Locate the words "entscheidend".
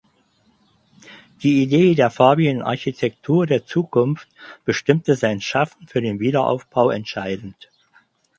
6.89-7.69